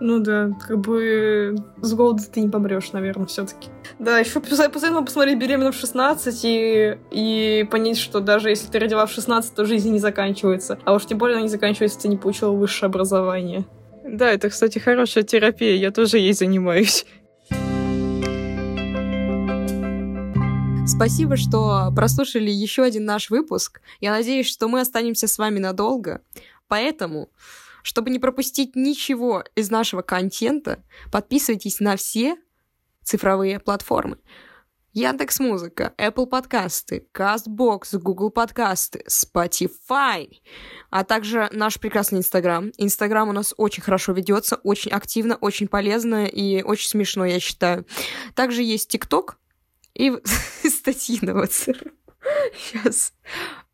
Ну 0.00 0.20
да, 0.20 0.50
как 0.64 0.78
бы 0.78 1.56
с 1.80 1.92
голода 1.92 2.22
ты 2.22 2.40
не 2.40 2.48
помрешь, 2.48 2.92
наверное, 2.92 3.26
все-таки. 3.26 3.68
Да, 3.98 4.18
еще 4.18 4.40
посоветовала 4.40 5.02
посмотреть 5.02 5.38
беременна 5.38 5.72
в 5.72 5.76
16 5.76 6.40
и, 6.44 6.98
и 7.10 7.68
понять, 7.70 7.98
что 7.98 8.20
даже 8.20 8.50
если 8.50 8.68
ты 8.68 8.78
родила 8.78 9.06
в 9.06 9.10
16, 9.10 9.54
то 9.54 9.64
жизнь 9.64 9.90
не 9.90 9.98
заканчивается. 9.98 10.78
А 10.84 10.94
уж 10.94 11.06
тем 11.06 11.18
более 11.18 11.34
она 11.34 11.42
не 11.42 11.48
заканчивается, 11.48 11.96
если 11.96 12.02
ты 12.02 12.08
не 12.08 12.16
получила 12.16 12.52
высшее 12.52 12.88
образование. 12.88 13.66
Да, 14.04 14.30
это, 14.30 14.48
кстати, 14.50 14.78
хорошая 14.78 15.24
терапия, 15.24 15.74
я 15.74 15.90
тоже 15.90 16.18
ей 16.18 16.32
занимаюсь. 16.32 17.04
Спасибо, 20.86 21.36
что 21.36 21.92
прослушали 21.94 22.50
еще 22.50 22.82
один 22.82 23.04
наш 23.04 23.30
выпуск. 23.30 23.82
Я 24.00 24.12
надеюсь, 24.12 24.48
что 24.48 24.68
мы 24.68 24.80
останемся 24.80 25.28
с 25.28 25.36
вами 25.38 25.58
надолго. 25.58 26.22
Поэтому 26.66 27.28
чтобы 27.88 28.10
не 28.10 28.18
пропустить 28.18 28.76
ничего 28.76 29.44
из 29.54 29.70
нашего 29.70 30.02
контента, 30.02 30.84
подписывайтесь 31.10 31.80
на 31.80 31.96
все 31.96 32.36
цифровые 33.02 33.60
платформы. 33.60 34.18
Яндекс 34.92 35.40
Музыка, 35.40 35.94
Apple 35.96 36.26
подкасты, 36.26 37.08
CastBox, 37.14 37.96
Google 37.98 38.28
подкасты, 38.28 39.06
Spotify, 39.08 40.28
а 40.90 41.02
также 41.02 41.48
наш 41.50 41.80
прекрасный 41.80 42.18
Инстаграм. 42.18 42.72
Инстаграм 42.76 43.26
у 43.30 43.32
нас 43.32 43.54
очень 43.56 43.82
хорошо 43.82 44.12
ведется, 44.12 44.56
очень 44.56 44.90
активно, 44.90 45.36
очень 45.36 45.66
полезно 45.66 46.26
и 46.26 46.62
очень 46.62 46.90
смешно, 46.90 47.24
я 47.24 47.40
считаю. 47.40 47.86
Также 48.34 48.62
есть 48.62 48.90
ТикТок 48.90 49.38
и 49.94 50.12
статьи 50.68 51.20
на. 51.22 51.46
Сейчас. 51.46 53.14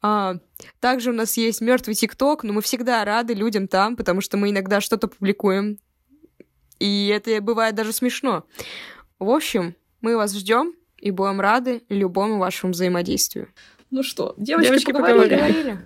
А, 0.07 0.37
также 0.81 1.13
у 1.13 1.15
нас 1.15 1.39
есть 1.39 1.63
мертвый 1.63 1.95
ТикТок, 1.95 2.45
но 2.45 2.53
мы 2.53 2.61
всегда 2.61 3.03
рады 3.07 3.33
людям 3.33 3.67
там, 3.67 3.97
потому 3.97 4.21
что 4.21 4.37
мы 4.37 4.51
иногда 4.51 4.83
что-то 4.83 5.09
публикуем. 5.09 5.79
И 6.79 7.07
это 7.09 7.41
бывает 7.41 7.75
даже 7.75 7.95
смешно. 7.95 8.45
В 9.19 9.31
общем, 9.31 9.75
мы 10.03 10.19
вас 10.19 10.37
ждем 10.37 10.75
и 10.99 11.11
будем 11.11 11.41
рады 11.41 11.85
любому 11.89 12.37
вашему 12.37 12.75
взаимодействию. 12.75 13.49
Ну 13.91 14.03
что, 14.03 14.35
девочки, 14.37 14.69
девочки 14.69 14.93
поговорили. 14.93 15.37
поговорили. 15.37 15.79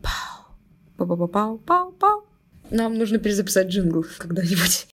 Пау. 0.00 1.06
Пау-пау-пау-пау. 1.06 2.24
Нам 2.70 2.94
нужно 2.94 3.18
перезаписать 3.18 3.66
джингл 3.66 4.06
когда-нибудь. 4.16 4.86